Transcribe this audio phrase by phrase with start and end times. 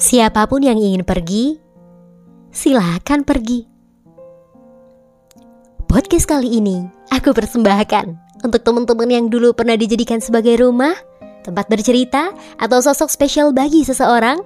[0.00, 1.60] Siapa pun yang ingin pergi,
[2.48, 3.68] silakan pergi.
[5.84, 10.96] Podcast kali ini aku persembahkan untuk teman-teman yang dulu pernah dijadikan sebagai rumah,
[11.44, 14.40] tempat bercerita, atau sosok spesial bagi seseorang.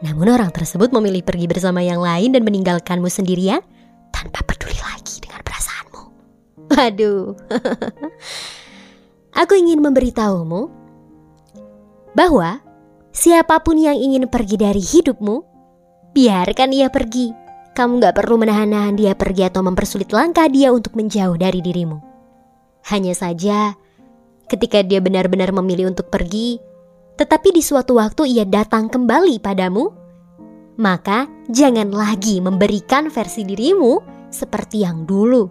[0.00, 3.60] Namun orang tersebut memilih pergi bersama yang lain dan meninggalkanmu sendirian
[4.16, 6.02] tanpa peduli lagi dengan perasaanmu.
[6.72, 7.36] Waduh.
[9.44, 10.72] aku ingin memberitahumu
[12.16, 12.64] bahwa
[13.10, 15.36] Siapa pun yang ingin pergi dari hidupmu,
[16.14, 17.34] biarkan ia pergi.
[17.74, 21.98] Kamu gak perlu menahan-nahan dia pergi atau mempersulit langkah dia untuk menjauh dari dirimu.
[22.86, 23.74] Hanya saja,
[24.46, 26.62] ketika dia benar-benar memilih untuk pergi,
[27.18, 29.90] tetapi di suatu waktu ia datang kembali padamu,
[30.78, 35.50] maka jangan lagi memberikan versi dirimu seperti yang dulu.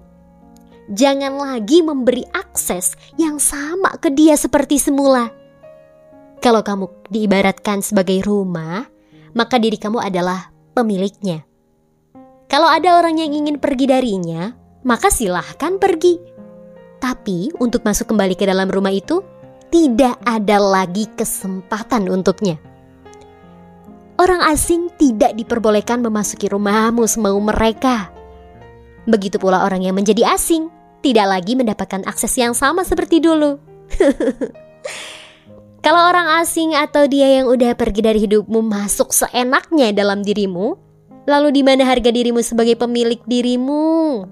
[0.89, 5.38] Jangan lagi memberi akses yang sama ke dia seperti semula
[6.39, 8.87] kalau kamu diibaratkan sebagai rumah,
[9.35, 11.43] maka diri kamu adalah pemiliknya.
[12.49, 16.17] Kalau ada orang yang ingin pergi darinya, maka silahkan pergi.
[16.97, 19.21] Tapi untuk masuk kembali ke dalam rumah itu,
[19.69, 22.57] tidak ada lagi kesempatan untuknya.
[24.19, 28.11] Orang asing tidak diperbolehkan memasuki rumahmu semau mereka.
[29.07, 30.67] Begitu pula orang yang menjadi asing,
[30.99, 33.55] tidak lagi mendapatkan akses yang sama seperti dulu.
[35.79, 40.75] Kalau orang asing atau dia yang udah pergi dari hidupmu masuk seenaknya dalam dirimu,
[41.23, 44.27] lalu di mana harga dirimu sebagai pemilik dirimu?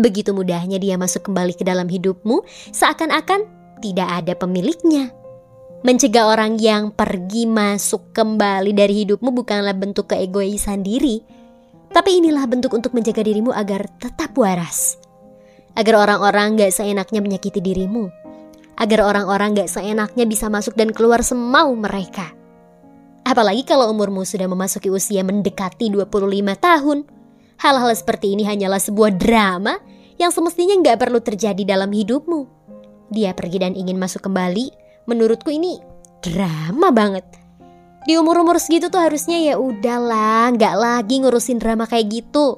[0.00, 2.40] Begitu mudahnya dia masuk kembali ke dalam hidupmu,
[2.72, 3.44] seakan-akan
[3.84, 5.12] tidak ada pemiliknya.
[5.84, 11.20] Mencegah orang yang pergi masuk kembali dari hidupmu bukanlah bentuk keegoisan diri,
[11.92, 14.96] tapi inilah bentuk untuk menjaga dirimu agar tetap waras.
[15.76, 18.19] Agar orang-orang gak seenaknya menyakiti dirimu
[18.80, 22.32] agar orang-orang gak seenaknya bisa masuk dan keluar semau mereka.
[23.28, 26.08] Apalagi kalau umurmu sudah memasuki usia mendekati 25
[26.56, 26.98] tahun.
[27.60, 29.76] Hal-hal seperti ini hanyalah sebuah drama
[30.16, 32.48] yang semestinya gak perlu terjadi dalam hidupmu.
[33.12, 34.72] Dia pergi dan ingin masuk kembali,
[35.04, 35.76] menurutku ini
[36.24, 37.26] drama banget.
[38.08, 42.56] Di umur-umur segitu tuh harusnya ya udahlah, nggak lagi ngurusin drama kayak gitu.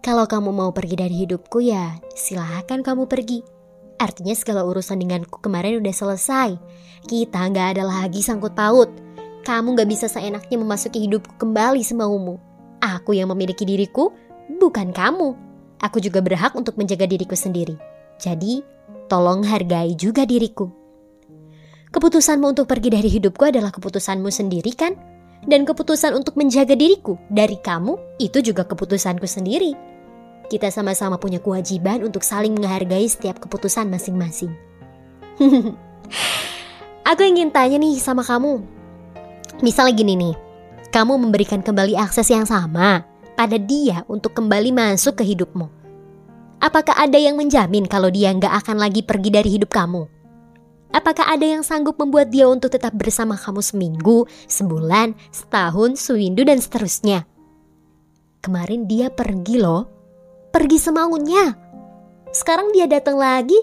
[0.00, 3.61] Kalau kamu mau pergi dari hidupku ya, silahkan kamu pergi.
[4.02, 6.58] Artinya segala urusan denganku kemarin udah selesai.
[7.06, 8.90] Kita nggak ada lagi sangkut paut.
[9.46, 12.42] Kamu nggak bisa seenaknya memasuki hidupku kembali semaumu.
[12.82, 14.10] Aku yang memiliki diriku,
[14.58, 15.38] bukan kamu.
[15.78, 17.78] Aku juga berhak untuk menjaga diriku sendiri.
[18.18, 18.66] Jadi,
[19.06, 20.66] tolong hargai juga diriku.
[21.94, 24.98] Keputusanmu untuk pergi dari hidupku adalah keputusanmu sendiri kan?
[25.46, 29.91] Dan keputusan untuk menjaga diriku dari kamu itu juga keputusanku sendiri
[30.48, 34.54] kita sama-sama punya kewajiban untuk saling menghargai setiap keputusan masing-masing.
[37.10, 38.62] Aku ingin tanya nih sama kamu.
[39.60, 40.34] Misalnya gini nih,
[40.94, 43.04] kamu memberikan kembali akses yang sama
[43.36, 45.68] pada dia untuk kembali masuk ke hidupmu.
[46.62, 50.06] Apakah ada yang menjamin kalau dia nggak akan lagi pergi dari hidup kamu?
[50.92, 56.60] Apakah ada yang sanggup membuat dia untuk tetap bersama kamu seminggu, sebulan, setahun, sewindu, dan
[56.60, 57.24] seterusnya?
[58.44, 59.88] Kemarin dia pergi loh
[60.52, 61.56] pergi semaunya.
[62.30, 63.56] Sekarang dia datang lagi,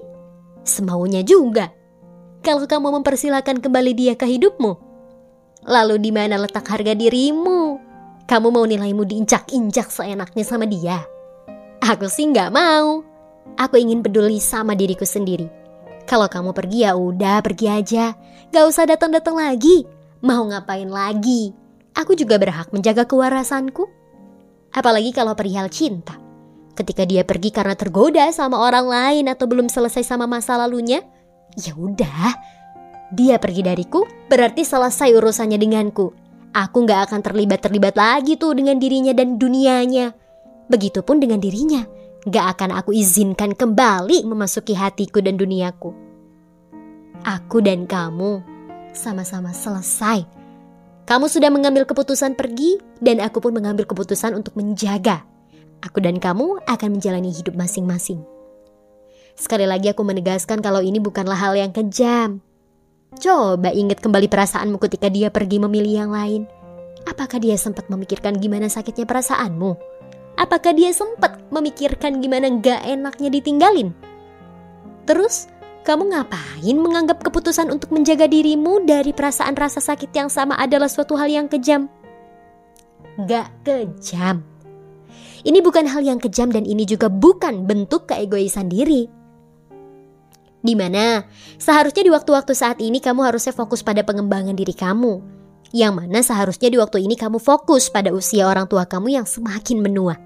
[0.66, 1.70] semaunya juga.
[2.42, 4.74] Kalau kamu mempersilahkan kembali dia ke hidupmu,
[5.70, 7.78] lalu di mana letak harga dirimu?
[8.26, 11.02] Kamu mau nilaimu diinjak-injak seenaknya sama dia?
[11.82, 13.02] Aku sih nggak mau.
[13.58, 15.50] Aku ingin peduli sama diriku sendiri.
[16.06, 18.14] Kalau kamu pergi ya udah pergi aja.
[18.50, 19.86] Gak usah datang-datang lagi.
[20.26, 21.54] Mau ngapain lagi?
[21.98, 23.86] Aku juga berhak menjaga kewarasanku.
[24.74, 26.29] Apalagi kalau perihal cinta.
[26.80, 31.04] Ketika dia pergi karena tergoda sama orang lain atau belum selesai sama masa lalunya,
[31.60, 32.40] ya udah.
[33.12, 36.16] Dia pergi dariku, berarti selesai urusannya denganku.
[36.56, 40.16] Aku gak akan terlibat-terlibat lagi tuh dengan dirinya dan dunianya.
[40.72, 41.84] Begitupun dengan dirinya,
[42.24, 45.92] gak akan aku izinkan kembali memasuki hatiku dan duniaku.
[47.28, 48.40] Aku dan kamu
[48.96, 50.24] sama-sama selesai.
[51.04, 55.28] Kamu sudah mengambil keputusan pergi, dan aku pun mengambil keputusan untuk menjaga
[55.80, 58.20] Aku dan kamu akan menjalani hidup masing-masing.
[59.40, 62.44] Sekali lagi aku menegaskan kalau ini bukanlah hal yang kejam.
[63.16, 66.44] Coba ingat kembali perasaanmu ketika dia pergi memilih yang lain.
[67.08, 69.72] Apakah dia sempat memikirkan gimana sakitnya perasaanmu?
[70.36, 73.96] Apakah dia sempat memikirkan gimana gak enaknya ditinggalin?
[75.08, 75.48] Terus,
[75.88, 81.16] kamu ngapain menganggap keputusan untuk menjaga dirimu dari perasaan rasa sakit yang sama adalah suatu
[81.16, 81.88] hal yang kejam?
[83.26, 84.44] Gak kejam.
[85.44, 89.08] Ini bukan hal yang kejam dan ini juga bukan bentuk keegoisan diri.
[90.60, 91.24] Di mana
[91.56, 95.24] seharusnya di waktu-waktu saat ini kamu harusnya fokus pada pengembangan diri kamu.
[95.72, 99.80] Yang mana seharusnya di waktu ini kamu fokus pada usia orang tua kamu yang semakin
[99.80, 100.20] menua.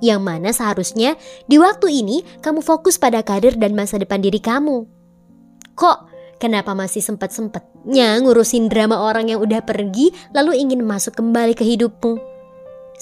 [0.00, 4.88] Yang mana seharusnya di waktu ini kamu fokus pada karir dan masa depan diri kamu.
[5.74, 5.98] Kok
[6.40, 12.33] kenapa masih sempat-sempatnya ngurusin drama orang yang udah pergi lalu ingin masuk kembali ke hidupmu?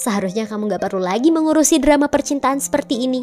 [0.03, 3.23] Seharusnya kamu gak perlu lagi mengurusi drama percintaan seperti ini.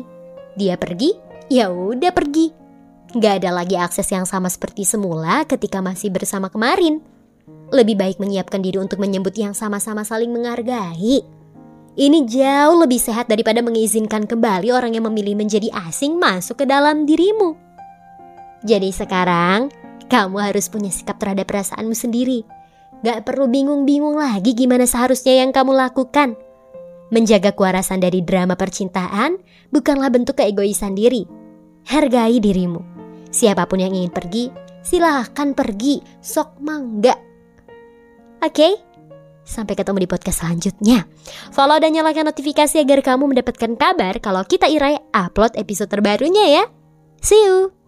[0.56, 1.12] Dia pergi,
[1.52, 2.70] ya udah pergi
[3.10, 7.02] Gak ada lagi akses yang sama seperti semula ketika masih bersama kemarin.
[7.74, 11.26] Lebih baik menyiapkan diri untuk menyebut yang sama-sama saling menghargai.
[11.98, 17.10] Ini jauh lebih sehat daripada mengizinkan kembali orang yang memilih menjadi asing masuk ke dalam
[17.10, 17.58] dirimu.
[18.62, 19.74] Jadi sekarang,
[20.06, 22.46] kamu harus punya sikap terhadap perasaanmu sendiri.
[23.02, 26.38] Gak perlu bingung-bingung lagi gimana seharusnya yang kamu lakukan.
[27.10, 29.42] Menjaga kewarasan dari drama percintaan
[29.74, 31.26] bukanlah bentuk keegoisan diri.
[31.90, 32.82] Hargai dirimu.
[33.34, 34.54] Siapa pun yang ingin pergi,
[34.86, 37.18] silahkan pergi, sok mangga.
[38.42, 38.54] Oke?
[38.54, 38.74] Okay?
[39.50, 41.10] Sampai ketemu di podcast selanjutnya.
[41.50, 46.64] Follow dan nyalakan notifikasi agar kamu mendapatkan kabar kalau kita Irai upload episode terbarunya ya.
[47.26, 47.79] See you!